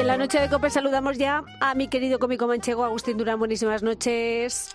en 0.00 0.06
la 0.06 0.16
noche 0.16 0.40
de 0.40 0.48
COPE 0.48 0.70
saludamos 0.70 1.18
ya 1.18 1.42
a 1.60 1.74
mi 1.74 1.88
querido 1.88 2.18
cómico 2.18 2.46
manchego 2.46 2.84
Agustín 2.84 3.18
Durán. 3.18 3.38
Buenísimas 3.38 3.82
noches. 3.82 4.70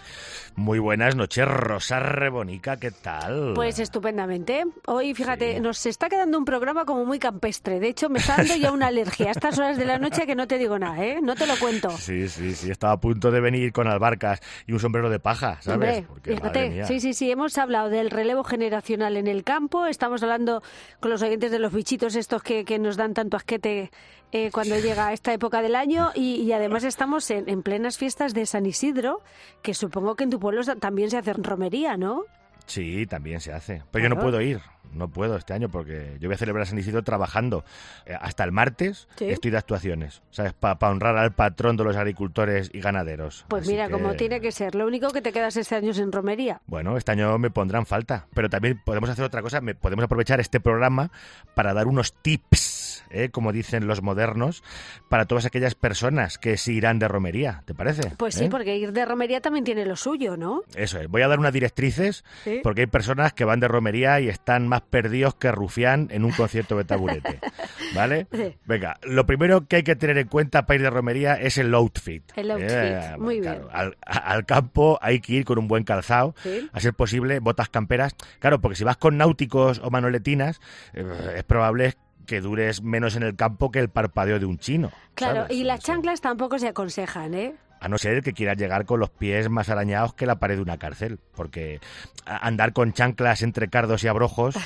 Muy 0.56 0.78
buenas 0.78 1.16
noches, 1.16 1.46
Rosa 1.48 2.00
Rebonica, 2.00 2.78
¿qué 2.78 2.92
tal? 2.92 3.54
Pues 3.56 3.80
estupendamente. 3.80 4.66
Hoy, 4.86 5.16
fíjate, 5.16 5.60
nos 5.60 5.84
está 5.88 6.10
quedando 6.10 6.38
un 6.38 6.46
programa 6.46 6.86
como 6.86 7.06
muy 7.06 7.18
campestre. 7.18 7.80
De 7.80 7.88
hecho, 7.88 8.08
me 8.08 8.20
está 8.20 8.38
dando 8.38 8.56
ya 8.56 8.72
una 8.72 8.88
alergia 8.88 9.30
a 9.30 9.32
estas 9.32 9.58
horas 9.58 9.78
de 9.78 9.86
la 9.86 9.98
noche 9.98 10.28
que 10.28 10.36
no 10.36 10.48
te 10.48 10.60
digo 10.60 10.78
nada, 10.78 11.04
¿eh? 11.04 11.20
No 11.22 11.36
te 11.36 11.48
lo 11.48 11.58
cuento. 11.58 11.90
Sí, 11.90 12.30
sí, 12.30 12.54
sí. 12.54 12.70
Estaba 12.70 12.94
a 12.94 13.00
punto 13.00 13.32
de 13.32 13.42
venir 13.42 13.74
con 13.74 13.88
albarcas 13.88 14.42
y 14.68 14.74
un 14.74 14.80
sombrero 14.80 15.10
de 15.10 15.20
paja, 15.20 15.58
¿sabes? 15.62 16.06
Hombre, 16.08 16.36
fíjate. 16.36 16.86
Sí, 16.86 17.00
sí, 17.00 17.14
sí. 17.14 17.32
Hemos 17.32 17.58
hablado 17.58 17.90
del 17.90 18.12
relevo 18.12 18.44
generacional 18.44 19.18
en 19.18 19.28
el 19.28 19.44
campo. 19.44 19.88
Estamos 19.88 20.22
hablando 20.22 20.62
con 21.00 21.10
los 21.10 21.22
oyentes 21.22 21.52
de 21.52 21.60
los 21.60 21.74
bichitos 21.74 22.16
estos 22.16 22.44
que, 22.44 22.64
que 22.64 22.78
nos 22.78 22.96
dan 22.96 23.16
tanto 23.16 23.38
asquete 23.38 23.92
eh, 24.38 24.50
cuando 24.52 24.78
llega 24.78 25.14
esta 25.14 25.32
época 25.32 25.62
del 25.62 25.76
año 25.76 26.12
y, 26.14 26.52
además 26.52 26.84
estamos 26.84 27.32
en, 27.32 27.64
plenas 27.64 27.98
fiestas 27.98 28.34
de 28.34 28.46
San 28.46 28.66
Isidro, 28.66 29.22
que 29.62 29.74
supongo 29.74 30.16
que 30.16 30.26
en 30.26 30.30
tu 30.30 30.42
pueblo 30.42 30.62
también 30.76 31.10
se 31.10 31.18
hace 31.18 31.32
romería, 31.32 31.96
¿no? 31.96 32.24
Sí, 32.66 33.06
también 33.06 33.40
se 33.40 33.54
hace. 33.54 33.84
Pero 33.92 34.04
yo 34.04 34.10
no 34.14 34.20
puedo 34.20 34.42
ir, 34.42 34.60
no 34.92 35.08
puedo 35.08 35.38
este 35.38 35.54
año 35.54 35.70
porque 35.70 36.18
yo 36.20 36.28
voy 36.28 36.36
a 36.36 36.38
celebrar 36.38 36.68
San 36.68 36.78
Isidro 36.78 37.02
trabajando. 37.02 37.64
Eh, 38.06 38.14
hasta 38.20 38.44
el 38.44 38.52
martes 38.52 39.08
estoy 39.18 39.52
de 39.52 39.58
actuaciones, 39.58 40.22
¿sabes? 40.32 40.52
Para 40.52 40.76
honrar 40.90 41.16
al 41.16 41.32
patrón 41.32 41.78
de 41.78 41.86
los 41.86 41.96
agricultores 41.96 42.72
y 42.74 42.82
ganaderos. 42.82 43.46
Pues 43.48 43.66
mira, 43.70 43.90
como 43.90 44.16
tiene 44.16 44.42
que 44.42 44.52
ser. 44.52 44.76
Lo 44.76 44.86
único 44.86 45.12
que 45.12 45.22
te 45.22 45.32
quedas 45.32 45.56
este 45.56 45.76
año 45.76 45.92
es 45.92 46.00
en 46.00 46.12
romería. 46.12 46.60
Bueno, 46.68 46.98
este 46.98 47.14
año 47.14 47.38
me 47.38 47.52
pondrán 47.52 47.86
falta. 47.86 48.28
Pero 48.34 48.50
también 48.50 48.82
podemos 48.84 49.10
hacer 49.10 49.24
otra 49.24 49.42
cosa. 49.42 49.62
podemos 49.80 50.04
aprovechar 50.04 50.42
este 50.42 50.60
programa 50.60 51.10
para 51.54 51.74
dar 51.74 51.88
unos 51.88 52.12
tips 52.12 52.85
¿eh? 53.10 53.30
como 53.30 53.52
dicen 53.52 53.88
los 53.88 54.02
modernos, 54.02 54.64
para 55.10 55.26
todas 55.26 55.46
aquellas 55.46 55.76
personas 55.76 56.38
que 56.38 56.58
sí 56.58 56.74
irán 56.74 57.00
de 57.00 57.08
romería, 57.08 57.64
¿te 57.66 57.74
parece? 57.74 58.12
Pues 58.18 58.36
sí, 58.36 58.46
¿Eh? 58.46 58.50
porque 58.50 58.78
ir 58.78 58.92
de 58.92 59.06
romería 59.06 59.42
también 59.42 59.66
tiene 59.66 59.86
lo 59.86 59.96
suyo, 59.96 60.38
¿no? 60.38 60.64
Eso 60.76 61.00
es. 61.00 61.08
Voy 61.08 61.22
a 61.22 61.28
dar 61.28 61.40
unas 61.40 61.54
directrices, 61.54 62.24
porque 62.64 62.82
hay 62.82 62.88
personas 62.88 63.34
que 63.34 63.46
van 63.46 63.60
de 63.60 63.68
romería 63.68 64.20
y 64.20 64.30
están 64.30 64.68
más 64.68 64.82
perdidos 64.82 65.36
que 65.36 65.52
rufián 65.52 66.08
en 66.12 66.26
un 66.26 66.32
concierto 66.32 66.78
de 66.78 66.86
taburete. 66.86 67.40
¿Vale? 67.96 68.28
Venga, 68.66 68.98
lo 69.04 69.26
primero 69.26 69.68
que 69.68 69.78
hay 69.78 69.84
que 69.84 69.96
tener 69.96 70.18
en 70.18 70.28
cuenta 70.28 70.66
para 70.66 70.76
ir 70.76 70.82
de 70.82 70.90
romería 70.90 71.36
es 71.36 71.58
el 71.58 71.74
outfit. 71.74 72.24
El 72.36 72.52
outfit, 72.52 72.70
¿eh? 72.70 73.16
muy 73.18 73.40
bien. 73.40 73.62
Al, 73.72 74.46
campo 74.46 75.00
hay 75.02 75.22
que 75.22 75.34
ir 75.34 75.46
con 75.46 75.58
un 75.58 75.68
buen 75.68 75.84
calzado, 75.84 76.36
a 76.72 76.80
ser 76.80 76.94
posible, 76.94 77.40
botas 77.40 77.70
camperas. 77.70 78.16
Claro, 78.40 78.60
porque 78.62 78.76
si 78.76 78.84
vas 78.84 78.98
con 78.98 79.18
náuticos 79.18 79.80
o 79.84 79.90
manoletinas, 79.90 80.60
es 80.94 81.44
probable 81.44 81.96
que 82.26 82.42
dures 82.42 82.82
menos 82.82 83.16
en 83.16 83.24
el 83.24 83.36
campo 83.36 83.72
que 83.72 83.80
el 83.80 83.90
parpadeo 83.90 84.40
de 84.40 84.46
un 84.46 84.58
chino. 84.58 84.92
Claro, 85.16 85.46
y 85.50 85.64
las 85.64 85.80
chanclas 85.82 86.22
tampoco 86.22 86.60
se 86.60 86.68
aconsejan, 86.68 87.34
¿eh? 87.34 87.56
A 87.80 87.88
no 87.88 87.98
ser 87.98 88.24
que 88.24 88.34
quieras 88.34 88.58
llegar 88.58 88.86
con 88.86 89.00
los 89.00 89.10
pies 89.10 89.50
más 89.50 89.70
arañados 89.70 90.14
que 90.14 90.26
la 90.26 90.40
pared 90.40 90.56
de 90.56 90.62
una 90.62 90.78
cárcel, 90.78 91.20
porque 91.36 91.80
andar 92.26 92.74
con 92.74 92.94
chanclas 92.94 93.42
entre 93.42 93.70
cardos 93.70 94.04
y 94.04 94.08
abrojos... 94.08 94.56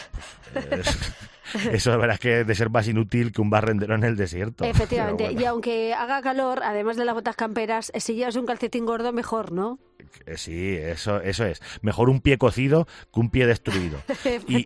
Pues, 0.51 1.13
eso 1.71 1.91
la 1.91 1.97
verdad 1.97 2.15
es 2.15 2.19
que 2.19 2.43
de 2.43 2.55
ser 2.55 2.69
más 2.69 2.87
inútil 2.87 3.31
que 3.31 3.41
un 3.41 3.49
barrendero 3.49 3.95
en 3.95 4.03
el 4.03 4.15
desierto. 4.15 4.63
Efectivamente, 4.63 5.31
y 5.31 5.45
aunque 5.45 5.93
haga 5.93 6.21
calor, 6.21 6.61
además 6.63 6.97
de 6.97 7.05
las 7.05 7.15
botas 7.15 7.35
camperas, 7.35 7.91
si 7.95 8.15
llevas 8.15 8.35
un 8.35 8.45
calcetín 8.45 8.85
gordo, 8.85 9.13
mejor, 9.13 9.51
¿no? 9.51 9.79
Eh, 10.25 10.37
sí, 10.37 10.75
eso, 10.75 11.21
eso 11.21 11.45
es. 11.45 11.61
Mejor 11.81 12.09
un 12.09 12.21
pie 12.21 12.37
cocido 12.37 12.87
que 13.13 13.19
un 13.19 13.29
pie 13.29 13.45
destruido. 13.45 13.99
y, 14.47 14.65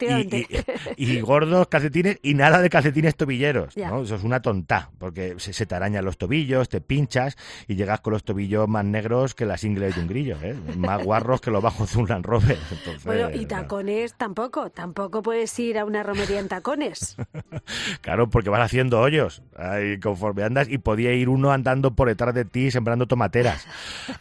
y, 0.98 1.20
gordos 1.22 1.68
calcetines 1.68 2.20
y 2.22 2.34
nada 2.34 2.62
de 2.62 2.70
calcetines 2.70 3.16
tobilleros. 3.16 3.76
Eso 3.76 4.16
es 4.16 4.24
una 4.24 4.42
tonta, 4.42 4.92
porque 5.00 5.36
se, 5.38 5.66
te 5.66 5.76
arañan 5.76 6.06
los 6.06 6.18
tobillos, 6.18 6.70
te 6.70 6.82
pinchas 6.82 7.38
y 7.68 7.76
llegas 7.76 8.02
con 8.02 8.14
los 8.14 8.24
tobillos 8.24 8.68
más 8.68 8.86
negros 8.86 9.36
que 9.36 9.46
las 9.46 9.64
ingles 9.64 9.96
de 9.96 10.02
un 10.02 10.08
grillo. 10.08 10.38
¿eh? 10.42 10.56
Más 10.78 11.04
guarros 11.04 11.42
que 11.42 11.52
los 11.52 11.62
bajos 11.62 11.94
de 11.94 12.00
un 12.00 12.10
Land 12.10 12.26
Rover. 12.26 12.58
bueno, 13.06 13.30
y 13.34 13.46
tacones 13.46 14.16
tampoco. 14.16 14.70
Tampoco 14.70 15.22
puedes 15.22 15.58
ir 15.60 15.78
a 15.78 15.86
una 15.86 16.04
romería 16.04 16.40
en 16.40 16.48
tacones. 16.48 16.73
claro, 18.02 18.30
porque 18.30 18.50
vas 18.50 18.62
haciendo 18.62 19.00
hoyos 19.00 19.42
conforme 20.02 20.44
andas 20.44 20.68
y 20.70 20.78
podía 20.78 21.14
ir 21.14 21.30
uno 21.30 21.52
andando 21.52 21.96
por 21.96 22.08
detrás 22.08 22.34
de 22.34 22.46
ti 22.46 22.72
sembrando 22.72 23.08
tomateras. 23.08 23.68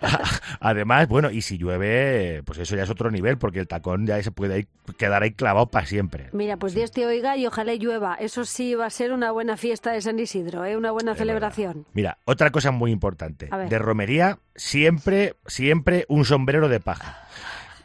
Además, 0.61 1.09
bueno, 1.09 1.31
y 1.31 1.43
si 1.43 1.59
llueve, 1.59 2.43
pues 2.45 2.59
eso 2.59 2.77
ya 2.77 2.83
es 2.85 2.91
otro 2.91 3.11
nivel, 3.11 3.39
porque 3.39 3.61
el 3.61 3.69
tacón 3.69 4.07
ya 4.07 4.23
se 4.23 4.31
puede 4.31 4.69
quedar 4.97 5.23
ahí 5.23 5.33
clavado 5.33 5.67
para 5.67 5.87
siempre. 5.87 6.29
Mira, 6.33 6.57
pues 6.57 6.75
Dios 6.75 6.91
te 6.93 7.07
oiga 7.07 7.37
y 7.37 7.47
ojalá 7.47 7.75
llueva. 7.75 8.15
Eso 8.15 8.45
sí 8.45 8.75
va 8.75 8.87
a 8.87 8.91
ser 8.91 9.13
una 9.13 9.31
buena 9.33 9.57
fiesta 9.57 9.93
de 9.93 10.01
San 10.01 10.19
Isidro, 10.19 10.65
¿eh? 10.65 10.77
una 10.77 10.91
buena 10.91 11.15
celebración. 11.15 11.87
Mira, 11.93 12.19
otra 12.25 12.51
cosa 12.51 12.71
muy 12.71 12.91
importante. 12.91 13.49
De 13.69 13.79
romería, 13.79 14.39
siempre, 14.55 15.35
siempre 15.47 16.05
un 16.09 16.25
sombrero 16.25 16.69
de 16.69 16.81
paja. 16.81 17.29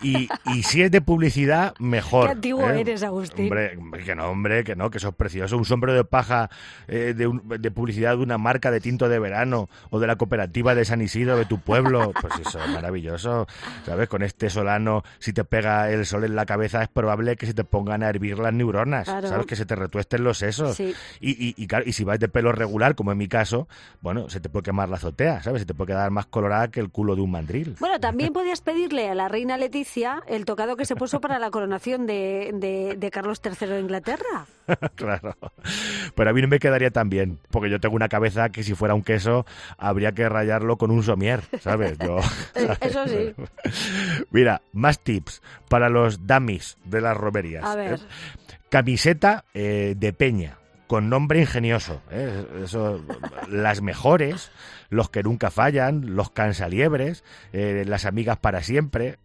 Y, 0.02 0.30
y 0.54 0.64
si 0.64 0.82
es 0.82 0.92
de 0.92 1.02
publicidad, 1.02 1.74
mejor. 1.80 2.26
Qué 2.26 2.32
antiguo 2.34 2.70
¿eh? 2.70 2.82
eres, 2.82 3.04
Agustín. 3.04 3.46
Hombre, 3.46 4.04
que 4.06 4.16
no, 4.16 4.28
hombre, 4.28 4.64
que 4.64 4.76
no, 4.76 4.90
que 4.90 4.98
eso 4.98 5.10
es 5.10 5.16
precioso. 5.16 5.58
Un 5.58 5.66
sombrero 5.66 5.98
de 5.98 6.04
paja 6.04 6.50
eh, 6.88 7.14
de, 7.16 7.32
de, 7.60 7.72
publicidad 7.72 8.18
de 8.18 8.24
una 8.24 8.38
marca 8.38 8.72
de 8.72 8.80
tinto 8.80 9.10
de 9.10 9.20
verano 9.20 9.70
o 9.90 10.00
de 10.00 10.08
la 10.08 10.16
cooperativa 10.16 10.76
de 10.76 10.86
San 10.86 11.02
Isidro 11.02 11.38
de 11.38 11.46
tu 11.46 11.60
pueblo. 11.60 12.14
Pues 12.28 12.48
eso 12.48 12.60
es 12.60 12.70
maravilloso. 12.72 13.48
¿Sabes? 13.86 14.10
Con 14.10 14.22
este 14.22 14.50
solano, 14.50 15.04
si 15.20 15.34
te 15.34 15.46
pega 15.46 15.90
el 15.92 16.06
sol 16.06 16.24
en 16.24 16.36
la 16.36 16.46
cabeza, 16.46 16.82
es 16.82 16.90
probable 16.90 17.36
que 17.36 17.46
se 17.46 17.54
te 17.54 17.64
pongan 17.64 18.04
a 18.04 18.10
hervir 18.10 18.40
las 18.40 18.54
neuronas. 18.54 19.08
¿Sabes? 19.08 19.46
Que 19.46 19.56
se 19.56 19.66
te 19.66 19.76
retuesten 19.76 20.24
los 20.24 20.40
sesos. 20.40 20.80
Y, 20.80 20.96
y, 21.22 21.56
y, 21.56 21.68
y 21.86 21.94
si 21.94 22.04
vas 22.04 22.20
de 22.20 22.28
pelo 22.28 22.52
regular, 22.52 22.96
como 22.96 23.12
en 23.12 23.18
mi 23.18 23.28
caso, 23.28 23.68
bueno, 24.02 24.30
se 24.30 24.40
te 24.40 24.50
puede 24.50 24.64
quemar 24.64 24.90
la 24.90 24.98
azotea, 24.98 25.44
¿sabes? 25.44 25.62
Se 25.62 25.66
te 25.66 25.74
puede 25.74 25.94
quedar 25.94 26.10
más 26.12 26.26
colorada 26.26 26.70
que 26.70 26.80
el 26.80 26.90
culo 26.90 27.16
de 27.16 27.22
un 27.22 27.32
mandril. 27.32 27.76
Bueno, 27.80 28.00
también 28.00 28.34
podías 28.34 28.62
pedirle 28.62 29.10
a 29.10 29.16
la 29.16 29.28
reina 29.28 29.58
Leticia 29.58 29.87
el 30.28 30.46
tocado 30.46 30.76
que 30.76 30.86
se 30.86 30.96
puso 30.96 31.22
para 31.22 31.40
la 31.40 31.50
coronación 31.50 32.06
de, 32.06 32.52
de, 32.98 33.12
Carlos 33.12 33.42
III 33.44 33.68
de 33.68 33.80
Inglaterra. 33.80 34.46
claro. 34.96 35.36
Pero 36.16 36.30
a 36.30 36.34
mí 36.34 36.42
no 36.42 36.48
me 36.48 36.60
quedaría 36.60 36.92
tan 36.92 37.10
bien, 37.10 37.40
porque 37.50 37.70
yo 37.70 37.80
tengo 37.80 37.96
una 37.96 38.10
cabeza 38.10 38.50
que 38.50 38.64
si 38.64 38.76
fuera 38.76 38.94
un 38.94 39.04
queso 39.04 39.46
habría 39.78 40.12
que 40.12 40.28
rayarlo 40.28 40.78
con 40.78 40.92
un 40.92 41.04
somier, 41.04 41.42
¿sabes? 41.62 41.98
Yo, 41.98 42.20
Eso 42.82 43.08
sí. 43.08 43.34
Mira, 44.32 44.62
más 44.74 45.00
tips 45.00 45.42
para 45.70 45.90
los 45.90 46.28
dummies 46.28 46.78
de 46.86 47.02
las 47.02 47.16
romerías. 47.16 47.64
A 47.64 47.76
ver. 47.76 48.00
Camiseta 48.70 49.46
eh, 49.54 49.96
de 49.98 50.14
peña 50.14 50.58
con 50.88 51.10
nombre 51.10 51.42
ingenioso. 51.42 52.02
¿eh? 52.10 52.46
Eso, 52.64 53.02
las 53.50 53.82
mejores, 53.82 54.52
los 54.90 55.10
que 55.10 55.22
nunca 55.22 55.52
fallan, 55.52 56.16
los 56.16 56.32
cansaliebres, 56.32 57.24
eh, 57.54 57.84
las 57.86 58.06
amigas 58.06 58.38
para 58.38 58.64
siempre. 58.64 59.20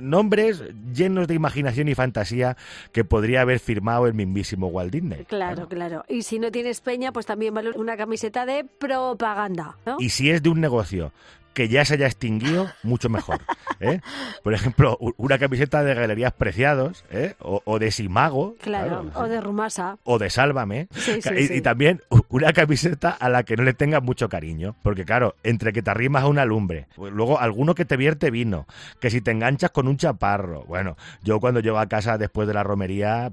nombres 0.00 0.62
llenos 0.94 1.26
de 1.28 1.34
imaginación 1.34 1.88
y 1.88 1.94
fantasía 1.94 2.56
que 2.92 3.04
podría 3.04 3.42
haber 3.42 3.58
firmado 3.58 4.06
el 4.06 4.14
mismísimo 4.14 4.68
Walt 4.68 4.92
Disney. 4.92 5.24
Claro, 5.24 5.68
claro. 5.68 6.04
Y 6.08 6.22
si 6.22 6.38
no 6.38 6.50
tienes 6.50 6.80
peña, 6.80 7.12
pues 7.12 7.26
también 7.26 7.52
vale 7.54 7.70
una 7.70 7.96
camiseta 7.96 8.46
de 8.46 8.64
propaganda. 8.64 9.76
Y 9.98 10.10
si 10.10 10.30
es 10.30 10.42
de 10.42 10.48
un 10.48 10.60
negocio 10.60 11.12
que 11.54 11.68
ya 11.68 11.84
se 11.84 11.94
haya 11.94 12.06
extinguido, 12.06 12.70
mucho 12.82 13.08
mejor. 13.08 13.40
¿eh? 13.80 14.00
Por 14.42 14.54
ejemplo, 14.54 14.96
una 15.16 15.38
camiseta 15.38 15.82
de 15.82 15.94
Galerías 15.94 16.32
Preciados, 16.32 17.04
¿eh? 17.10 17.34
o, 17.40 17.78
de 17.78 17.90
Simago. 17.90 18.54
Claro, 18.60 19.10
o 19.14 19.24
de 19.24 19.40
Rumasa. 19.40 19.98
O 20.04 20.18
de 20.18 20.30
Sálvame. 20.30 20.88
y, 21.36 21.60
también 21.60 22.02
una 22.28 22.52
camiseta 22.52 23.10
a 23.10 23.28
la 23.28 23.42
que 23.42 23.56
no 23.56 23.64
le 23.64 23.74
tengas 23.74 24.02
mucho 24.02 24.28
cariño. 24.28 24.76
Porque 24.82 25.04
claro, 25.04 25.34
entre 25.42 25.72
que 25.72 25.82
te 25.82 25.90
arrimas 25.90 26.24
a 26.24 26.28
una 26.28 26.44
lumbre, 26.44 26.86
luego 26.96 27.40
alguno 27.40 27.74
que 27.74 27.84
te 27.84 27.96
vierte 27.96 28.30
vino, 28.30 28.66
que 29.00 29.10
si 29.10 29.20
te 29.20 29.30
enganchas 29.30 29.70
con 29.70 29.88
un 29.88 29.96
chaparro. 29.96 30.64
Bueno, 30.64 30.96
yo 31.22 31.40
cuando 31.40 31.60
llego 31.60 31.78
a 31.78 31.88
casa 31.88 32.18
después 32.18 32.46
de 32.46 32.54
la 32.54 32.62
romería, 32.62 33.32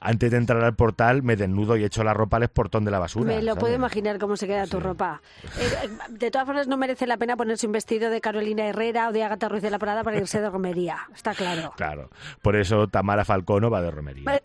antes 0.00 0.30
de 0.30 0.36
entrar 0.36 0.62
al 0.64 0.74
portal 0.74 1.22
me 1.22 1.36
desnudo 1.36 1.76
y 1.76 1.84
echo 1.84 2.02
la 2.02 2.14
ropa 2.14 2.36
al 2.36 2.44
esportón 2.44 2.84
de 2.84 2.90
la 2.90 2.98
basura. 2.98 3.34
Me 3.34 3.42
lo 3.42 3.56
puedo 3.56 3.74
imaginar 3.74 4.18
cómo 4.18 4.36
se 4.36 4.46
queda 4.46 4.66
tu 4.66 4.80
ropa. 4.80 5.22
Eh, 5.44 5.88
de 6.10 6.30
todas 6.30 6.46
formas, 6.46 6.66
no 6.66 6.76
merece 6.76 7.06
la 7.06 7.16
pena 7.16 7.36
ponerse 7.42 7.66
un 7.66 7.72
vestido 7.72 8.08
de 8.08 8.20
Carolina 8.20 8.68
Herrera 8.68 9.08
o 9.08 9.12
de 9.12 9.24
Agatha 9.24 9.48
Ruiz 9.48 9.62
de 9.62 9.70
la 9.70 9.80
Prada 9.80 10.04
para 10.04 10.16
irse 10.16 10.40
de 10.40 10.48
romería, 10.48 11.08
está 11.12 11.34
claro. 11.34 11.72
Claro, 11.82 12.08
por 12.40 12.54
eso 12.54 12.86
Tamara 12.86 13.24
Falcono 13.24 13.68
va 13.68 13.82
de 13.82 13.90
romería. 13.90 14.24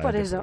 Por 0.00 0.16
eso, 0.16 0.42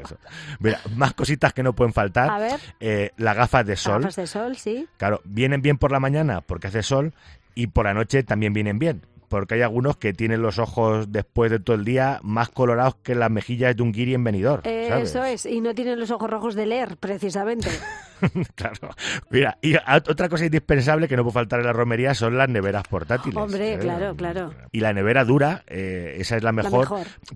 Mira, 0.60 0.80
más 0.96 1.14
cositas 1.14 1.54
que 1.54 1.64
no 1.64 1.74
pueden 1.74 1.94
faltar. 1.94 2.30
A 2.30 2.38
ver. 2.38 2.60
Eh, 2.80 3.12
las 3.18 3.36
gafas 3.36 3.66
de 3.66 3.76
sol. 3.76 4.04
Las 4.04 4.16
gafas 4.16 4.16
de 4.16 4.28
sol, 4.28 4.58
sí. 4.58 4.88
Claro, 4.98 5.22
vienen 5.24 5.64
bien 5.64 5.78
por 5.78 5.92
la 5.92 6.00
mañana 6.00 6.42
porque 6.42 6.68
hace 6.68 6.84
sol 6.84 7.14
y 7.56 7.68
por 7.68 7.86
la 7.86 7.96
noche 7.96 8.22
también 8.22 8.54
vienen 8.54 8.78
bien 8.78 9.02
porque 9.30 9.56
hay 9.56 9.62
algunos 9.62 9.98
que 9.98 10.14
tienen 10.14 10.42
los 10.42 10.60
ojos 10.60 11.12
después 11.12 11.52
de 11.52 11.60
todo 11.60 11.76
el 11.76 11.84
día 11.84 12.20
más 12.24 12.50
colorados 12.50 12.96
que 13.04 13.16
las 13.16 13.30
mejillas 13.30 13.76
de 13.76 13.84
un 13.84 13.92
guiri 13.92 14.14
en 14.14 14.24
venidor. 14.24 14.62
Eso 14.64 15.24
es, 15.24 15.46
y 15.46 15.60
no 15.60 15.74
tienen 15.76 16.00
los 16.00 16.12
ojos 16.12 16.30
rojos 16.30 16.56
de 16.56 16.66
leer, 16.66 16.98
precisamente. 16.98 17.70
claro. 18.56 18.90
Mira, 19.30 19.58
y 19.62 19.76
otra 19.76 20.30
cosa 20.30 20.46
indispensable 20.46 21.08
que 21.08 21.16
no 21.16 21.24
puede 21.24 21.34
faltar 21.34 21.60
en 21.60 21.66
la 21.66 21.74
romería 21.74 22.14
son 22.14 22.38
las 22.38 22.50
neveras 22.50 22.88
portátiles. 22.88 23.38
Hombre, 23.38 23.74
¿eh? 23.74 23.80
claro, 23.80 24.16
claro. 24.16 24.54
Y 24.72 24.80
la 24.80 24.94
nevera 24.94 25.24
dura, 25.26 25.64
eh, 25.68 26.16
esa 26.20 26.38
es 26.38 26.44
la 26.44 26.52
mejor, 26.52 26.88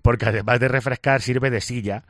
porque 0.01 0.25
además 0.25 0.59
de 0.59 0.67
refrescar 0.67 1.21
sirve 1.21 1.49
de 1.49 1.61
silla. 1.61 2.03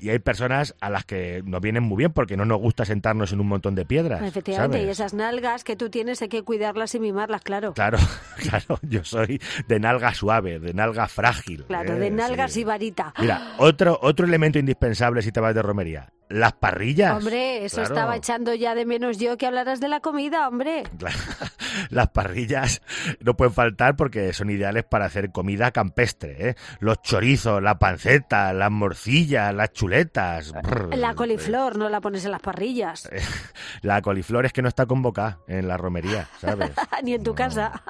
Y 0.00 0.10
hay 0.10 0.18
personas 0.18 0.74
a 0.80 0.90
las 0.90 1.04
que 1.04 1.42
nos 1.44 1.60
vienen 1.60 1.84
muy 1.84 1.98
bien 1.98 2.12
porque 2.12 2.36
no 2.36 2.44
nos 2.44 2.58
gusta 2.58 2.84
sentarnos 2.84 3.32
en 3.32 3.40
un 3.40 3.46
montón 3.46 3.74
de 3.74 3.84
piedras. 3.84 4.22
Efectivamente, 4.22 4.84
y 4.84 4.88
esas 4.88 5.14
nalgas 5.14 5.62
que 5.62 5.76
tú 5.76 5.90
tienes 5.90 6.20
hay 6.22 6.28
que 6.28 6.42
cuidarlas 6.42 6.94
y 6.94 7.00
mimarlas, 7.00 7.42
claro. 7.42 7.72
Claro, 7.74 7.98
claro. 8.36 8.80
Yo 8.82 9.04
soy 9.04 9.40
de 9.68 9.78
nalga 9.78 10.12
suave, 10.14 10.58
de 10.58 10.74
nalga 10.74 11.06
frágil. 11.06 11.64
Claro, 11.66 11.94
de 11.94 12.08
¿eh? 12.08 12.10
nalgas 12.10 12.56
y 12.56 12.64
varita. 12.64 13.14
Mira, 13.20 13.54
otro, 13.58 13.98
otro 14.02 14.26
elemento 14.26 14.58
indispensable 14.58 15.22
si 15.22 15.30
te 15.30 15.40
vas 15.40 15.54
de 15.54 15.62
romería, 15.62 16.12
las 16.32 16.54
parrillas. 16.54 17.16
Hombre, 17.16 17.64
eso 17.64 17.82
estaba 17.82 18.16
echando 18.16 18.54
ya 18.54 18.74
de 18.74 18.86
menos 18.86 19.18
yo 19.18 19.36
que 19.36 19.46
hablaras 19.46 19.80
de 19.80 19.88
la 19.88 20.00
comida, 20.00 20.48
hombre. 20.48 20.84
Las 21.90 22.08
parrillas 22.08 22.82
no 23.20 23.34
pueden 23.34 23.54
faltar 23.54 23.96
porque 23.96 24.32
son 24.32 24.50
ideales 24.50 24.84
para 24.84 25.06
hacer 25.06 25.30
comida 25.30 25.70
campestre. 25.70 26.50
¿eh? 26.50 26.54
Los 26.80 27.02
chorizos, 27.02 27.62
la 27.62 27.78
panceta, 27.78 28.52
las 28.52 28.70
morcillas, 28.70 29.54
las 29.54 29.72
chuletas. 29.72 30.52
La 30.90 31.14
coliflor 31.14 31.76
no 31.76 31.88
la 31.88 32.00
pones 32.00 32.24
en 32.24 32.30
las 32.30 32.40
parrillas. 32.40 33.08
La 33.82 34.00
coliflor 34.00 34.46
es 34.46 34.52
que 34.52 34.62
no 34.62 34.68
está 34.68 34.86
convocada 34.86 35.38
en 35.48 35.66
la 35.66 35.76
romería, 35.76 36.28
¿sabes? 36.40 36.70
Ni 37.02 37.14
en 37.14 37.22
tu 37.22 37.34
casa. 37.34 37.82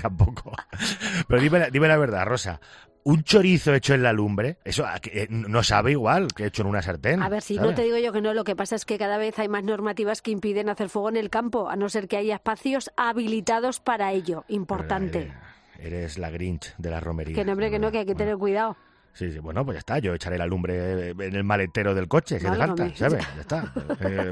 tampoco. 0.00 0.52
Pero 1.28 1.40
dime, 1.40 1.70
dime 1.70 1.88
la 1.88 1.96
verdad, 1.96 2.24
Rosa 2.24 2.60
un 3.06 3.22
chorizo 3.22 3.72
hecho 3.72 3.94
en 3.94 4.02
la 4.02 4.12
lumbre, 4.12 4.58
eso 4.64 4.84
eh, 5.12 5.28
no 5.30 5.62
sabe 5.62 5.92
igual 5.92 6.26
que 6.34 6.46
hecho 6.46 6.62
en 6.62 6.68
una 6.68 6.82
sartén. 6.82 7.22
A 7.22 7.28
ver, 7.28 7.40
si 7.40 7.56
no 7.56 7.72
te 7.72 7.82
digo 7.82 7.96
yo 7.98 8.12
que 8.12 8.20
no, 8.20 8.34
lo 8.34 8.42
que 8.42 8.56
pasa 8.56 8.74
es 8.74 8.84
que 8.84 8.98
cada 8.98 9.16
vez 9.16 9.38
hay 9.38 9.46
más 9.48 9.62
normativas 9.62 10.22
que 10.22 10.32
impiden 10.32 10.68
hacer 10.68 10.88
fuego 10.88 11.08
en 11.10 11.16
el 11.16 11.30
campo, 11.30 11.70
a 11.70 11.76
no 11.76 11.88
ser 11.88 12.08
que 12.08 12.16
haya 12.16 12.34
espacios 12.34 12.90
habilitados 12.96 13.78
para 13.78 14.12
ello. 14.12 14.44
Importante. 14.48 15.32
eres 15.78 16.18
la 16.18 16.30
Grinch 16.30 16.74
de 16.78 16.90
la 16.90 16.98
romería. 16.98 17.36
Que 17.36 17.44
nombre 17.44 17.70
que 17.70 17.78
no, 17.78 17.92
que 17.92 17.98
hay 17.98 18.06
que 18.06 18.16
tener 18.16 18.38
cuidado. 18.38 18.76
Sí, 19.16 19.32
sí, 19.32 19.38
bueno, 19.38 19.64
pues 19.64 19.76
ya 19.76 19.78
está. 19.78 19.98
Yo 19.98 20.12
echaré 20.12 20.36
la 20.36 20.46
lumbre 20.46 21.08
en 21.08 21.34
el 21.34 21.42
maletero 21.42 21.94
del 21.94 22.06
coche, 22.06 22.38
si 22.38 22.46
hace 22.46 22.58
falta, 22.58 22.94
¿sabes? 22.94 23.26
Ya 23.34 23.40
está. 23.40 23.72
Eh, 24.00 24.30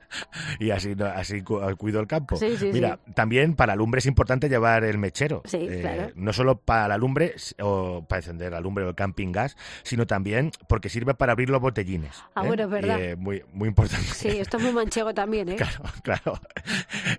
y 0.58 0.70
así, 0.70 0.96
así 1.14 1.42
cuido 1.42 2.00
el 2.00 2.06
campo. 2.06 2.38
Mira, 2.72 2.98
también 3.14 3.54
para 3.54 3.76
lumbre 3.76 3.98
es 3.98 4.06
importante 4.06 4.48
llevar 4.48 4.84
el 4.84 4.96
mechero. 4.96 5.42
Sí, 5.44 5.58
eh, 5.68 5.80
claro. 5.82 6.12
No 6.14 6.32
solo 6.32 6.56
para 6.56 6.88
la 6.88 6.96
lumbre 6.96 7.34
o 7.60 8.06
para 8.08 8.20
encender 8.20 8.52
la 8.52 8.60
lumbre 8.60 8.86
o 8.86 8.88
el 8.88 8.94
camping 8.94 9.32
gas, 9.32 9.54
sino 9.82 10.06
también 10.06 10.50
porque 10.66 10.88
sirve 10.88 11.12
para 11.12 11.32
abrir 11.32 11.50
los 11.50 11.60
botellines. 11.60 12.24
Ah, 12.34 12.42
¿eh? 12.42 12.46
bueno, 12.46 12.62
es 12.62 12.70
verdad. 12.70 13.16
muy, 13.18 13.44
muy 13.52 13.68
importante. 13.68 14.06
Sí, 14.14 14.28
esto 14.28 14.56
es 14.56 14.62
muy 14.62 14.72
manchego 14.72 15.12
también, 15.12 15.50
¿eh? 15.50 15.56
Claro, 15.56 15.82
claro. 16.02 16.40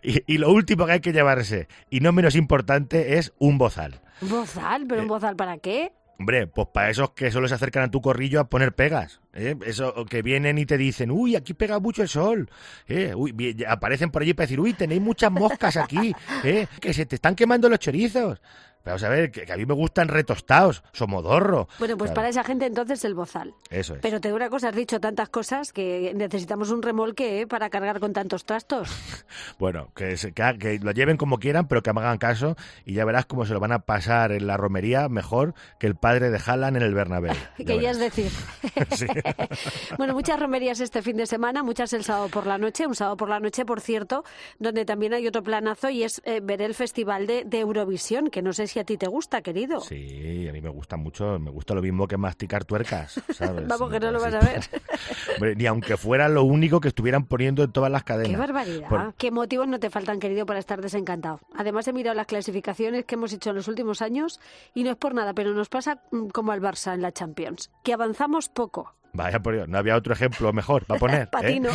Y, 0.01 0.33
y 0.33 0.39
lo 0.39 0.51
último 0.51 0.87
que 0.87 0.93
hay 0.93 1.01
que 1.01 1.13
llevarse, 1.13 1.67
y 1.91 1.99
no 1.99 2.11
menos 2.11 2.35
importante, 2.35 3.19
es 3.19 3.33
un 3.37 3.59
bozal. 3.59 4.01
¿Bozal? 4.21 4.87
¿Pero 4.87 5.03
un 5.03 5.07
bozal 5.07 5.35
para 5.35 5.59
qué? 5.59 5.91
Hombre, 6.19 6.47
pues 6.47 6.67
para 6.71 6.89
esos 6.89 7.11
que 7.11 7.31
solo 7.31 7.47
se 7.47 7.55
acercan 7.55 7.83
a 7.83 7.91
tu 7.91 8.01
corrillo 8.01 8.39
a 8.39 8.49
poner 8.49 8.73
pegas. 8.73 9.19
¿eh? 9.33 9.55
Eso 9.65 10.05
que 10.05 10.21
vienen 10.21 10.57
y 10.57 10.65
te 10.65 10.77
dicen, 10.77 11.11
uy, 11.11 11.35
aquí 11.35 11.53
pega 11.53 11.79
mucho 11.79 12.01
el 12.03 12.07
sol. 12.07 12.49
¿eh? 12.87 13.13
Uy, 13.15 13.65
aparecen 13.67 14.11
por 14.11 14.21
allí 14.21 14.33
para 14.33 14.45
decir, 14.45 14.59
uy, 14.59 14.73
tenéis 14.73 15.01
muchas 15.01 15.31
moscas 15.31 15.75
aquí, 15.75 16.15
¿eh? 16.43 16.67
que 16.79 16.93
se 16.93 17.05
te 17.05 17.15
están 17.15 17.35
quemando 17.35 17.67
los 17.67 17.79
chorizos. 17.79 18.39
Pero 18.83 18.97
a 18.97 19.09
ver, 19.09 19.31
que, 19.31 19.51
a 19.51 19.55
mí 19.55 19.65
me 19.65 19.73
gustan 19.73 20.09
retostados, 20.09 20.83
somodorro. 20.91 21.69
Bueno, 21.79 21.97
pues 21.97 22.11
para 22.11 22.27
esa 22.27 22.43
gente 22.43 22.65
entonces 22.65 23.05
el 23.05 23.13
bozal. 23.13 23.55
Eso 23.69 23.95
es. 23.95 24.01
Pero 24.01 24.19
te 24.19 24.27
digo 24.27 24.35
una 24.35 24.49
cosa, 24.49 24.69
has 24.69 24.75
dicho 24.75 24.99
tantas 24.99 25.29
cosas 25.29 25.71
que 25.71 26.11
necesitamos 26.15 26.69
un 26.69 26.81
remolque 26.81 27.41
¿eh? 27.41 27.47
para 27.47 27.69
cargar 27.69 28.01
con 28.01 28.11
tantos 28.11 28.43
trastos. 28.43 28.89
bueno, 29.59 29.89
que, 29.95 30.15
que, 30.59 30.79
lo 30.79 30.91
lleven 30.91 31.15
como 31.15 31.39
quieran, 31.39 31.69
pero 31.69 31.81
que 31.81 31.93
me 31.93 32.01
hagan 32.01 32.17
caso 32.17 32.57
y 32.85 32.93
ya 32.93 33.05
verás 33.05 33.25
cómo 33.25 33.45
se 33.45 33.53
lo 33.53 33.61
van 33.61 33.71
a 33.71 33.79
pasar 33.79 34.33
en 34.33 34.47
la 34.47 34.57
romería 34.57 35.07
mejor 35.07 35.53
que 35.79 35.87
el 35.87 35.95
padre 35.95 36.29
de 36.29 36.41
Haaland 36.45 36.75
en 36.75 36.83
el 36.83 36.93
Bernabéu. 36.93 37.33
Querías 37.57 37.97
decir. 37.97 38.31
bueno, 39.97 40.13
muchas 40.13 40.37
romerías 40.37 40.81
este 40.81 41.01
fin 41.01 41.15
de 41.15 41.25
semana, 41.25 41.63
muchas 41.63 41.93
el 41.93 42.03
sábado 42.03 42.27
por 42.27 42.45
la 42.45 42.57
noche, 42.57 42.85
un 42.85 42.95
sábado 42.95 43.15
por 43.15 43.29
la 43.29 43.39
noche, 43.39 43.65
por 43.65 43.79
cierto, 43.79 44.25
donde 44.59 44.83
también 44.83 45.13
hay 45.13 45.25
otro 45.25 45.41
planazo 45.41 45.89
y 45.89 46.03
es 46.03 46.21
eh, 46.25 46.41
ver 46.43 46.61
el 46.61 46.73
festival 46.73 47.27
de, 47.27 47.45
de 47.45 47.59
Eurovisión, 47.59 48.29
que 48.29 48.41
no 48.41 48.51
sé 48.51 48.67
si 48.67 48.72
si 48.73 48.79
a 48.79 48.83
ti 48.83 48.97
te 48.97 49.05
gusta, 49.05 49.43
querido. 49.43 49.81
Sí, 49.81 50.47
a 50.47 50.51
mí 50.51 50.59
me 50.59 50.69
gusta 50.69 50.97
mucho. 50.97 51.37
Me 51.37 51.51
gusta 51.51 51.75
lo 51.75 51.81
mismo 51.83 52.07
que 52.07 52.17
masticar 52.17 52.65
tuercas, 52.65 53.21
¿sabes? 53.29 53.67
Vamos, 53.67 53.91
que 53.91 53.99
no 53.99 54.11
lo 54.11 54.19
vas 54.19 54.33
a 54.33 54.39
ver. 54.39 55.57
ni 55.57 55.67
aunque 55.67 55.95
fuera 55.95 56.27
lo 56.27 56.43
único 56.43 56.81
que 56.81 56.87
estuvieran 56.87 57.25
poniendo 57.25 57.63
en 57.63 57.71
todas 57.71 57.91
las 57.91 58.03
cadenas. 58.03 58.31
¡Qué 58.31 58.37
barbaridad! 58.37 59.13
¿Qué 59.15 59.29
motivos 59.29 59.67
no 59.67 59.79
te 59.79 59.91
faltan, 59.91 60.19
querido, 60.19 60.47
para 60.47 60.57
estar 60.57 60.81
desencantado? 60.81 61.39
Además, 61.55 61.87
he 61.87 61.93
mirado 61.93 62.15
las 62.15 62.25
clasificaciones 62.25 63.05
que 63.05 63.13
hemos 63.13 63.31
hecho 63.31 63.51
en 63.51 63.57
los 63.57 63.67
últimos 63.67 64.01
años 64.01 64.39
y 64.73 64.83
no 64.83 64.89
es 64.89 64.97
por 64.97 65.13
nada, 65.13 65.33
pero 65.33 65.53
nos 65.53 65.69
pasa 65.69 66.01
mm, 66.09 66.29
como 66.29 66.51
al 66.51 66.61
Barça 66.61 66.95
en 66.95 67.03
la 67.03 67.11
Champions, 67.11 67.69
que 67.83 67.93
avanzamos 67.93 68.49
poco. 68.49 68.95
Vaya 69.15 69.39
por 69.39 69.53
Dios, 69.53 69.69
no 69.69 69.77
había 69.77 69.95
otro 69.95 70.13
ejemplo 70.13 70.51
mejor 70.53 70.85
para 70.85 70.99
poner. 70.99 71.21
¿eh? 71.21 71.27
Patino. 71.31 71.69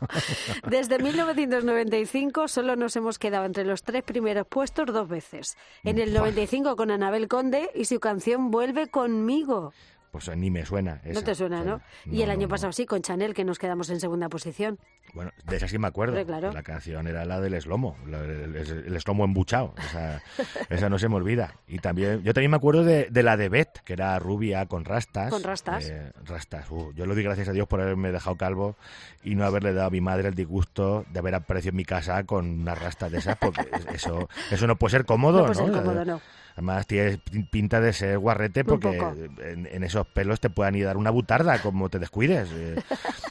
Desde 0.68 0.98
1995 0.98 2.48
solo 2.48 2.74
nos 2.74 2.96
hemos 2.96 3.20
quedado 3.20 3.44
entre 3.44 3.64
los 3.64 3.84
tres 3.84 4.02
primeros 4.02 4.44
puestos 4.48 4.86
dos 4.86 5.08
veces. 5.08 5.56
En 5.84 6.00
el 6.00 6.12
95 6.12 6.74
con 6.74 6.90
Anabel 6.90 7.28
Conde 7.28 7.70
y 7.76 7.84
su 7.84 8.00
canción 8.00 8.50
Vuelve 8.50 8.88
conmigo 8.88 9.72
pues 10.14 10.30
ni 10.36 10.48
me 10.48 10.64
suena. 10.64 11.00
no 11.04 11.24
te 11.24 11.34
suena, 11.34 11.64
¿no? 11.64 11.80
Y 12.04 12.22
el 12.22 12.30
año 12.30 12.46
pasado 12.46 12.72
sí, 12.72 12.86
con 12.86 13.02
Chanel, 13.02 13.34
que 13.34 13.42
nos 13.42 13.58
quedamos 13.58 13.90
en 13.90 13.98
segunda 13.98 14.28
posición. 14.28 14.78
Bueno, 15.12 15.32
de 15.44 15.56
esa 15.56 15.66
sí 15.66 15.76
me 15.76 15.88
acuerdo. 15.88 16.14
La 16.52 16.62
canción 16.62 17.08
era 17.08 17.24
la 17.24 17.40
del 17.40 17.54
eslomo, 17.54 17.96
el, 18.06 18.94
eslomo 18.94 19.24
embuchado. 19.24 19.74
Esa, 20.70 20.88
no 20.88 21.00
se 21.00 21.08
me 21.08 21.16
olvida. 21.16 21.56
Y 21.66 21.78
también, 21.78 22.22
yo 22.22 22.32
también 22.32 22.52
me 22.52 22.56
acuerdo 22.56 22.84
de, 22.84 23.10
la 23.24 23.36
de 23.36 23.48
Beth, 23.48 23.80
que 23.84 23.94
era 23.94 24.16
rubia 24.20 24.66
con 24.66 24.84
rastas. 24.84 25.30
Con 25.30 25.42
rastas. 25.42 25.88
Eh, 25.88 26.12
rastas. 26.24 26.70
Uh, 26.70 26.92
yo 26.94 27.06
lo 27.06 27.16
di 27.16 27.24
gracias 27.24 27.48
a 27.48 27.52
Dios 27.52 27.66
por 27.66 27.80
haberme 27.80 28.12
dejado 28.12 28.36
calvo 28.36 28.76
y 29.24 29.34
no 29.34 29.44
haberle 29.44 29.72
dado 29.72 29.88
a 29.88 29.90
mi 29.90 30.00
madre 30.00 30.28
el 30.28 30.36
disgusto 30.36 31.04
de 31.10 31.18
haber 31.18 31.34
aparecido 31.34 31.70
en 31.70 31.76
mi 31.76 31.84
casa 31.84 32.22
con 32.22 32.60
una 32.60 32.76
rasta 32.76 33.10
de 33.10 33.18
esas, 33.18 33.36
porque 33.36 33.62
eso, 33.92 34.28
eso 34.52 34.66
no 34.68 34.76
puede 34.76 34.92
ser 34.92 35.06
cómodo, 35.06 35.40
¿no? 35.40 35.52
Puede 35.52 35.72
ser 35.72 35.72
cómodo, 35.72 36.04
no. 36.04 36.20
Además, 36.54 36.86
tiene 36.86 37.18
pinta 37.50 37.80
de 37.80 37.92
ser 37.92 38.18
guarrete 38.18 38.64
porque 38.64 38.96
en, 39.42 39.82
esos 39.82 40.06
pelos 40.06 40.38
te 40.38 40.50
puedan 40.50 40.76
ir 40.76 40.84
dar 40.84 40.96
una 40.96 41.10
butarda 41.10 41.60
como 41.60 41.88
te 41.88 41.98
descuides. 41.98 42.48
Eh. 42.52 42.80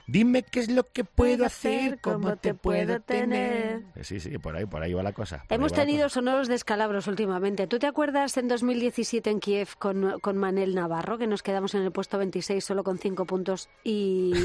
Dime 0.07 0.43
qué 0.43 0.59
es 0.59 0.69
lo 0.69 0.83
que 0.91 1.03
puedo 1.05 1.45
hacer, 1.45 1.99
cómo 2.01 2.35
te 2.35 2.53
puedo 2.53 2.99
tener. 2.99 3.83
Eh, 3.95 4.03
sí, 4.03 4.19
sí, 4.19 4.37
por 4.39 4.55
ahí, 4.55 4.65
por 4.65 4.83
ahí 4.83 4.93
va 4.93 5.03
la 5.03 5.13
cosa. 5.13 5.45
Hemos 5.49 5.71
tenido 5.71 6.09
sonoros 6.09 6.49
descalabros 6.49 7.07
últimamente. 7.07 7.65
¿Tú 7.67 7.79
te 7.79 7.87
acuerdas 7.87 8.35
en 8.37 8.49
2017 8.49 9.29
en 9.29 9.39
Kiev 9.39 9.69
con, 9.77 10.19
con 10.19 10.37
Manel 10.37 10.75
Navarro, 10.75 11.17
que 11.17 11.27
nos 11.27 11.43
quedamos 11.43 11.75
en 11.75 11.83
el 11.83 11.91
puesto 11.91 12.17
26 12.17 12.63
solo 12.63 12.83
con 12.83 12.97
5 12.97 13.25
puntos 13.25 13.69
y... 13.83 14.33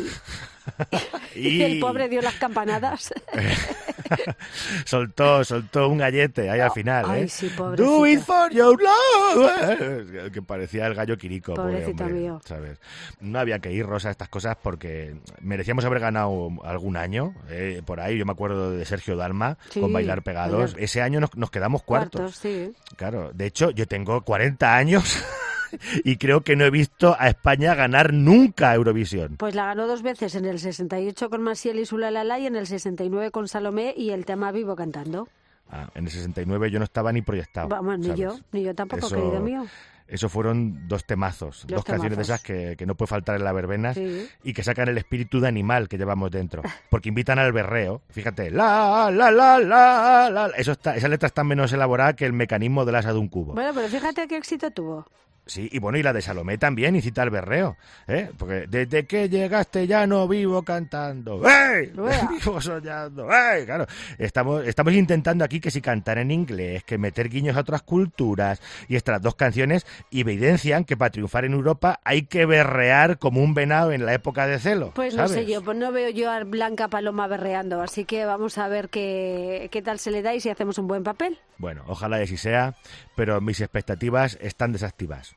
y... 1.35 1.63
el 1.63 1.81
pobre 1.81 2.09
dio 2.09 2.23
las 2.23 2.35
campanadas? 2.35 3.13
soltó, 4.85 5.45
soltó 5.45 5.89
un 5.89 5.99
gallete 5.99 6.51
ahí 6.51 6.61
al 6.61 6.71
final. 6.71 7.05
Ay, 7.09 7.23
¿eh? 7.23 7.29
sí, 7.29 7.51
Do 7.77 8.07
it 8.07 8.21
for 8.21 8.51
your 8.53 8.79
love. 8.81 10.31
Que 10.33 10.43
parecía 10.43 10.87
el 10.87 10.95
gallo 10.95 11.17
quirico. 11.17 11.55
Pobrecito 11.55 12.05
mío. 12.05 12.41
¿sabes? 12.45 12.79
No 13.21 13.39
había 13.39 13.59
que 13.59 13.73
ir, 13.73 13.87
Rosa, 13.87 14.09
a 14.09 14.11
estas 14.13 14.29
cosas 14.29 14.57
porque 14.63 15.17
merecíamos 15.41 15.85
haber 15.85 16.01
ganado 16.01 16.51
algún 16.65 16.97
año. 16.97 17.35
Eh, 17.49 17.83
por 17.85 18.01
ahí, 18.01 18.19
yo 18.19 18.27
me 18.27 18.33
acuerdo 18.33 18.71
de 18.71 18.85
Sergio 18.85 19.17
Dalma 19.17 19.59
con 19.75 19.93
Bailar 19.93 20.23
Pegados. 20.23 20.75
Ese 20.79 21.03
año 21.03 21.21
nos, 21.21 21.35
nos 21.37 21.51
quedamos 21.51 21.83
cuartos. 21.83 22.21
cuartos 22.21 22.37
sí. 22.37 22.73
Claro, 22.97 23.33
de 23.33 23.47
hecho, 23.47 23.71
yo 23.71 23.87
tengo 23.87 24.23
40 24.23 24.77
años. 24.77 25.25
y 26.05 26.17
creo 26.17 26.43
que 26.43 26.57
no 26.57 26.65
he 26.65 26.71
visto 26.71 27.17
a 27.19 27.29
España 27.29 27.75
ganar 27.75 28.13
nunca 28.13 28.75
Eurovisión. 28.75 29.37
Pues 29.37 29.55
la 29.55 29.67
ganó 29.67 29.87
dos 29.87 30.03
veces, 30.03 30.35
en 30.35 30.45
el 30.45 30.59
68 30.59 31.31
con 31.31 31.43
Masiel 31.43 31.79
y 31.79 31.87
Sulalala 31.87 32.39
y 32.39 32.47
en 32.47 32.57
el 32.57 32.67
69 32.67 33.31
con 33.31 33.49
Salomé 33.49 33.95
y 33.97 34.11
el 34.11 34.25
tema 34.25 34.53
Vivo 34.53 34.77
cantando. 34.77 35.29
Ah, 35.71 35.91
en 35.95 36.05
el 36.05 36.11
69 36.11 36.71
yo 36.71 36.79
no 36.79 36.85
estaba 36.85 37.13
ni 37.13 37.23
proyectado. 37.23 37.69
Vamos, 37.69 37.99
ni 37.99 38.15
yo, 38.15 38.39
ni 38.53 38.63
yo 38.63 38.75
tampoco, 38.75 39.09
querido 39.09 39.41
mío. 39.41 39.67
Eso 40.09 40.31
fueron 40.31 40.89
dos 40.89 41.05
temazos, 41.05 41.67
dos 41.69 41.85
canciones 41.85 42.17
de 42.17 42.23
esas 42.23 42.43
que, 42.43 42.77
no 42.87 42.95
puede 42.95 43.09
faltar 43.09 43.37
en 43.37 43.45
las 43.45 43.53
verbenas 43.55 43.99
y 44.43 44.55
que 44.55 44.65
sacan 44.65 44.89
el 44.89 44.97
espíritu 44.97 45.39
de 45.39 45.49
animal 45.49 45.87
que 45.87 45.99
llevamos 45.99 46.31
dentro. 46.31 46.63
Porque 46.91 47.11
invitan 47.11 47.39
al 47.39 47.53
berreo. 47.53 48.01
Fíjate, 48.09 48.51
la, 48.51 49.11
la, 49.13 49.31
la, 49.31 49.59
la, 49.59 50.31
la. 50.31 50.47
Eso 50.57 50.73
está, 50.73 50.97
esa 50.97 51.09
letra 51.09 51.27
está 51.27 51.45
menos 51.45 51.75
elaborada 51.75 52.15
que 52.15 52.25
el 52.25 52.33
mecanismo 52.33 52.87
del 52.87 52.95
asa 52.95 53.13
de 53.13 53.19
un 53.19 53.29
cubo. 53.29 53.53
Bueno, 53.53 53.73
pero 53.75 53.89
fíjate 53.89 54.27
qué 54.27 54.39
éxito 54.39 54.71
tuvo. 54.71 55.07
Sí, 55.49 55.67
y 55.73 55.79
bueno, 55.79 55.97
y 55.97 56.03
la 56.03 56.13
de 56.13 56.21
Salomé 56.21 56.59
también 56.59 56.95
incita 56.95 57.23
al 57.23 57.31
berreo, 57.31 57.79
¿eh? 58.07 58.31
Porque 58.37 58.67
desde 58.69 59.07
que 59.07 59.31
llegaste 59.31 59.87
ya 59.87 60.07
no 60.07 60.29
vivo 60.29 60.63
cantando, 60.63 61.41
¡Ey! 61.49 61.91
Vivo 62.31 62.61
soñando, 62.61 63.27
¡Ey! 63.33 63.65
Claro, 63.65 63.87
estamos, 64.19 64.67
estamos 64.67 64.93
intentando 64.93 65.45
aquí 65.45 65.59
que 65.59 65.71
si 65.71 65.81
cantar 65.81 66.19
en 66.19 66.31
inglés, 66.31 66.85
que 66.85 66.99
meter 66.99 67.31
guiños 67.31 67.57
a 67.57 67.61
otras 67.61 67.81
culturas, 67.81 68.61
y 68.89 68.97
estas 68.97 69.23
dos 69.23 69.37
canciones 69.37 69.87
evidencian 70.11 70.85
que 70.85 70.99
para 70.99 71.11
triunfar 71.11 71.47
en 71.47 71.55
Europa 71.55 71.99
hay 72.05 72.27
que 72.27 72.45
berrear 72.45 73.19
como 73.19 73.43
un 73.43 73.55
venado 73.55 73.93
en 73.93 74.05
la 74.05 74.13
época 74.13 74.47
de 74.47 74.59
celo. 74.59 74.93
Pues 74.95 75.15
no 75.15 75.29
sé 75.29 75.47
yo, 75.47 75.63
pues 75.63 75.79
no 75.79 75.93
veo 75.93 76.11
yo 76.11 76.31
a 76.31 76.45
Blanca 76.45 76.89
Paloma 76.89 77.27
berreando, 77.27 77.81
así 77.81 78.05
que 78.05 78.27
vamos 78.27 78.59
a 78.59 78.69
ver 78.69 78.91
qué, 78.91 79.71
qué 79.73 79.81
tal 79.81 79.99
se 79.99 80.11
le 80.11 80.21
da 80.21 80.35
y 80.35 80.41
si 80.41 80.51
hacemos 80.51 80.77
un 80.77 80.89
buen 80.89 81.05
papel. 81.05 81.39
Bueno, 81.57 81.85
ojalá 81.89 82.21
y 82.21 82.25
así 82.25 82.37
sea, 82.37 82.75
pero 83.17 83.41
mis 83.41 83.61
expectativas 83.61 84.39
están 84.41 84.73
desactivadas. 84.73 85.35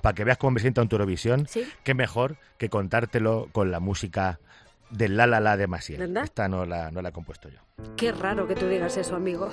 Para 0.00 0.14
que 0.14 0.24
veas 0.24 0.38
cómo 0.38 0.52
me 0.52 0.60
siento 0.60 0.80
en 0.80 0.88
tu 0.88 0.96
Eurovisión, 0.96 1.46
qué 1.84 1.94
mejor 1.94 2.36
que 2.58 2.68
contártelo 2.68 3.48
con 3.52 3.70
la 3.70 3.80
música 3.80 4.38
del 4.90 5.16
La 5.16 5.26
La 5.26 5.40
La 5.40 5.56
de 5.56 5.66
Maciel. 5.66 6.16
Esta 6.16 6.48
no 6.48 6.64
la, 6.64 6.90
no 6.90 7.02
la 7.02 7.10
he 7.10 7.12
compuesto 7.12 7.48
yo. 7.48 7.60
Qué 7.96 8.12
raro 8.12 8.46
que 8.46 8.54
tú 8.54 8.68
digas 8.68 8.96
eso, 8.96 9.16
amigo. 9.16 9.50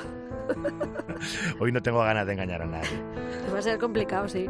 Hoy 1.60 1.72
no 1.72 1.82
tengo 1.82 2.00
ganas 2.00 2.28
de 2.28 2.34
engañar 2.34 2.62
a 2.62 2.66
nadie. 2.66 2.90
Va 3.54 3.60
a 3.60 3.62
ser 3.62 3.80
complicado, 3.80 4.28
sí. 4.28 4.50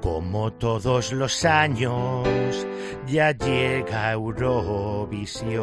Como 0.00 0.52
todos 0.54 1.12
los 1.12 1.44
años, 1.44 2.66
ya 3.06 3.32
llega 3.32 4.12
Eurovisión 4.12 5.62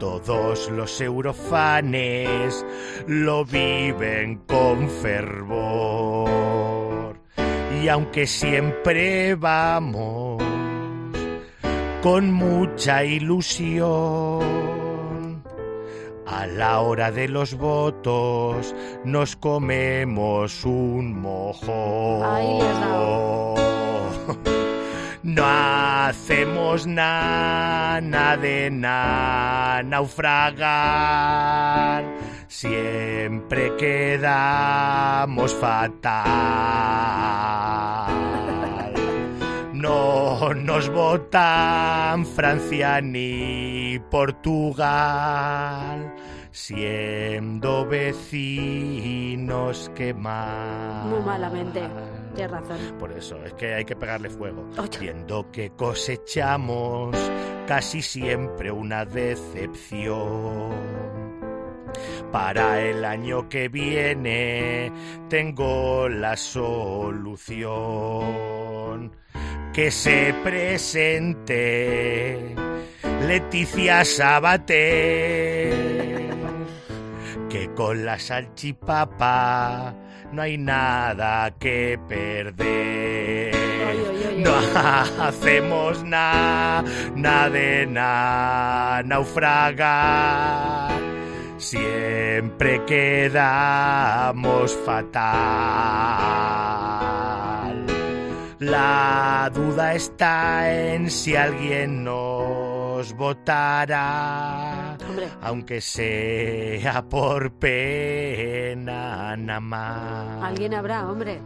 todos 0.00 0.68
los 0.70 1.00
eurofanes 1.00 2.66
lo 3.06 3.44
viven 3.44 4.38
con 4.48 4.88
fervor. 4.88 6.30
Y 7.80 7.86
aunque 7.88 8.26
siempre 8.26 9.36
vamos 9.36 10.42
con 12.02 12.32
mucha 12.32 13.04
ilusión, 13.04 14.40
a 16.26 16.46
la 16.46 16.80
hora 16.80 17.12
de 17.12 17.28
los 17.28 17.54
votos 17.54 18.74
nos 19.04 19.36
comemos 19.36 20.64
un 20.64 21.20
mojón. 21.20 22.22
No 25.22 25.44
hacemos 25.44 26.86
nada 26.86 28.38
de 28.38 28.70
nada 28.70 29.82
naufragar, 29.82 30.42
siempre 32.48 33.76
quedamos 33.76 35.54
fatal. 35.54 36.24
No 39.74 40.54
nos 40.54 40.88
votan 40.90 42.24
Francia 42.26 43.02
ni 43.02 44.00
Portugal 44.10 46.14
siendo 46.52 47.86
vecinos 47.86 49.90
que 49.94 50.12
mal. 50.14 51.22
Malamente, 51.24 51.82
tienes 52.34 52.50
razón. 52.50 52.78
Por 52.98 53.12
eso, 53.12 53.44
es 53.44 53.52
que 53.54 53.74
hay 53.74 53.84
que 53.84 53.96
pegarle 53.96 54.30
fuego. 54.30 54.68
Viendo 54.98 55.50
que 55.50 55.70
cosechamos 55.70 57.16
casi 57.66 58.02
siempre 58.02 58.70
una 58.70 59.04
decepción. 59.04 60.70
Para 62.30 62.80
el 62.80 63.04
año 63.04 63.48
que 63.48 63.68
viene 63.68 64.92
tengo 65.28 66.08
la 66.08 66.36
solución. 66.36 67.70
Que 69.72 69.90
se 69.90 70.34
presente 70.42 71.46
Leticia 73.26 74.04
Sabater 74.04 75.90
que 77.50 77.68
con 77.74 78.04
la 78.04 78.18
salchipapa 78.18 79.94
no 80.32 80.42
hay 80.42 80.58
nada 80.58 81.50
que 81.58 81.98
perder. 82.08 83.54
No 84.38 84.54
hacemos 85.24 86.04
nada, 86.04 86.84
nada 87.14 87.50
de 87.50 87.86
nada, 87.86 89.02
naufragar. 89.02 90.90
Siempre 91.58 92.84
quedamos 92.86 94.74
fatal. 94.86 95.20
La 98.60 99.50
duda 99.52 99.94
está 99.94 100.70
en 100.70 101.10
si 101.10 101.34
alguien 101.34 102.04
nos 102.04 103.12
votará 103.14 104.69
aunque 105.40 105.80
sea 105.80 107.02
por 107.08 107.52
pena 107.54 109.36
nada 109.36 109.60
más. 109.60 110.44
Alguien 110.44 110.74
habrá, 110.74 111.08
hombre. 111.08 111.40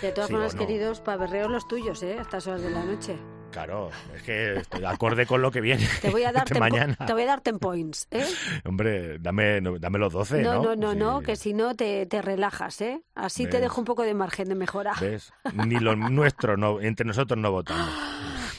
De 0.00 0.12
todas 0.12 0.30
formas, 0.30 0.54
queridos, 0.54 1.00
para 1.00 1.18
berreos 1.18 1.50
los 1.50 1.66
tuyos, 1.66 2.02
¿eh? 2.02 2.16
A 2.18 2.22
estas 2.22 2.46
horas 2.46 2.62
de 2.62 2.70
la 2.70 2.84
noche. 2.84 3.16
Claro, 3.50 3.90
es 4.14 4.22
que 4.22 4.56
estoy 4.58 4.84
acorde 4.84 5.26
con 5.26 5.40
lo 5.42 5.50
que 5.50 5.60
viene. 5.60 5.88
Te 6.02 6.10
voy 6.10 6.22
a 6.24 6.32
dar, 6.32 6.44
ten, 6.44 6.58
mañana. 6.58 6.96
Te 7.06 7.12
voy 7.12 7.22
a 7.22 7.26
dar 7.26 7.40
ten 7.40 7.58
points, 7.58 8.06
¿eh? 8.10 8.24
Hombre, 8.64 9.18
dame, 9.18 9.60
dame 9.80 9.98
los 9.98 10.12
12, 10.12 10.42
¿no? 10.42 10.62
No, 10.62 10.76
no, 10.76 10.94
no, 10.94 11.20
que 11.22 11.36
si 11.36 11.54
no 11.54 11.74
te, 11.74 12.06
te, 12.06 12.22
relajas, 12.22 12.80
¿eh? 12.80 13.02
Así 13.14 13.46
te 13.46 13.60
dejo 13.60 13.80
un 13.80 13.84
poco 13.84 14.02
de 14.02 14.14
margen 14.14 14.48
de 14.48 14.54
mejora. 14.54 14.94
¿Ves? 15.00 15.32
Ni 15.54 15.80
los 15.80 15.96
nuestros, 16.10 16.58
no, 16.58 16.80
entre 16.80 17.06
nosotros 17.06 17.38
no 17.38 17.50
votamos. 17.50 17.88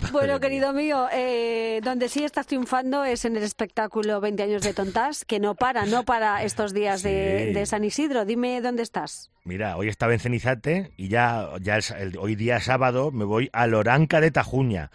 Bueno, 0.12 0.40
querido 0.40 0.74
mío, 0.74 1.08
eh, 1.12 1.82
donde 1.84 2.10
sí 2.10 2.24
estás 2.24 2.48
triunfando 2.48 3.04
es 3.04 3.26
en 3.26 3.38
el 3.38 3.44
espectáculo 3.44 4.20
20 4.20 4.44
años 4.44 4.64
de 4.64 4.74
tontas, 4.74 5.24
que 5.24 5.40
no 5.40 5.56
para, 5.56 5.86
no 5.86 6.04
para 6.04 6.44
estos 6.44 6.74
días 6.74 7.04
de, 7.04 7.64
San 7.66 7.84
Isidro. 7.84 8.26
Dime 8.26 8.62
dónde 8.62 8.84
estás. 8.84 9.32
Mira, 9.46 9.78
hoy 9.78 9.88
estaba 9.88 10.14
en 10.14 10.20
Cenizate 10.20 10.92
y 10.98 11.08
ya, 11.08 11.50
ya 11.62 11.80
hoy 12.20 12.36
día 12.36 12.60
sábado 12.60 13.12
me 13.12 13.26
voy 13.26 13.50
a 13.54 13.68
Loranca 13.68 14.22
de 14.22 14.32
Tajuña. 14.32 14.92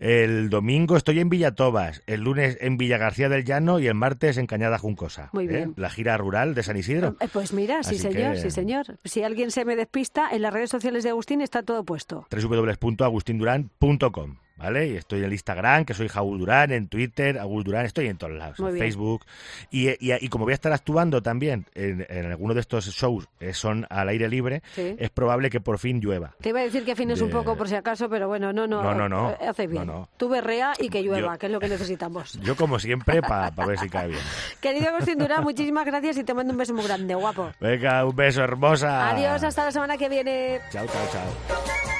El 0.00 0.50
domingo 0.50 0.96
estoy 0.96 1.20
en 1.20 1.28
Villatobas, 1.28 2.02
el 2.06 2.22
lunes 2.22 2.58
en 2.60 2.76
Villa 2.76 2.98
García 2.98 3.28
del 3.28 3.44
Llano 3.44 3.78
y 3.78 3.86
el 3.86 3.94
martes 3.94 4.36
en 4.36 4.46
Cañada 4.46 4.78
Juncosa. 4.78 5.30
Muy 5.32 5.44
¿eh? 5.44 5.48
bien. 5.48 5.74
La 5.76 5.90
gira 5.90 6.16
rural 6.16 6.54
de 6.54 6.62
San 6.62 6.76
Isidro. 6.76 7.16
Eh, 7.20 7.28
pues 7.32 7.52
mira, 7.52 7.82
sí 7.82 7.98
señor, 7.98 8.36
sí 8.36 8.50
señor. 8.50 8.98
Si 9.04 9.22
alguien 9.22 9.50
se 9.50 9.64
me 9.64 9.76
despista, 9.76 10.28
en 10.32 10.42
las 10.42 10.52
redes 10.52 10.70
sociales 10.70 11.04
de 11.04 11.10
Agustín 11.10 11.40
está 11.40 11.62
todo 11.62 11.84
puesto. 11.84 12.26
www.agustinduran.com 12.30 14.36
¿vale? 14.56 14.88
Y 14.88 14.96
estoy 14.96 15.20
en 15.20 15.26
el 15.26 15.32
Instagram, 15.32 15.84
que 15.84 15.94
soy 15.94 16.08
Jaúl 16.08 16.38
Durán, 16.38 16.72
en 16.72 16.88
Twitter, 16.88 17.38
Agul 17.38 17.64
Durán, 17.64 17.86
estoy 17.86 18.06
en 18.06 18.16
todos 18.16 18.34
lados, 18.34 18.58
en 18.58 18.78
Facebook. 18.78 19.24
Y, 19.70 19.88
y, 20.00 20.28
como 20.28 20.44
voy 20.44 20.52
a 20.52 20.54
estar 20.54 20.72
actuando 20.72 21.22
también 21.22 21.66
en, 21.74 22.06
en 22.08 22.26
alguno 22.26 22.54
de 22.54 22.60
estos 22.60 22.86
shows, 22.86 23.28
eh, 23.40 23.52
son 23.52 23.86
al 23.94 24.08
aire 24.08 24.28
libre, 24.28 24.62
es 24.76 25.10
probable 25.10 25.50
que 25.50 25.60
por 25.60 25.78
fin 25.78 26.00
llueva. 26.00 26.34
Te 26.40 26.50
iba 26.50 26.60
a 26.60 26.64
decir 26.64 26.84
que 26.84 26.92
afines 26.92 27.20
un 27.20 27.30
poco 27.30 27.56
por 27.56 27.68
si 27.68 27.74
acaso, 27.74 28.08
pero 28.08 28.28
bueno, 28.28 28.52
no, 28.52 28.66
no, 28.66 28.82
no, 28.82 28.94
no, 28.94 29.08
no 29.08 29.30
eh, 29.30 29.48
haces 29.48 29.70
bien. 29.70 29.90
Tú 30.16 30.28
berrea 30.28 30.72
y 30.78 30.88
que 30.88 31.02
llueva, 31.02 31.38
que 31.38 31.46
es 31.46 31.52
lo 31.52 31.60
que 31.60 31.68
necesitamos. 31.68 32.38
Yo 32.42 32.56
como 32.56 32.78
siempre, 32.78 33.22
para 33.22 33.50
ver 33.50 33.78
si 33.78 33.88
cae 33.88 34.08
bien. 34.08 34.20
Querido 34.60 34.88
Agustín 34.88 35.18
Durán, 35.18 35.42
muchísimas 35.42 35.84
gracias 35.84 36.18
y 36.18 36.24
te 36.24 36.34
mando 36.34 36.52
un 36.52 36.58
beso 36.58 36.74
muy 36.74 36.84
grande, 36.84 37.14
guapo. 37.14 37.50
Venga, 37.60 38.04
un 38.04 38.16
beso 38.16 38.42
hermosa. 38.42 39.10
Adiós, 39.10 39.42
hasta 39.42 39.64
la 39.64 39.72
semana 39.72 39.96
que 39.96 40.08
viene. 40.08 40.60
Chao, 40.70 40.86
chao, 40.86 41.08
chao. 41.12 41.93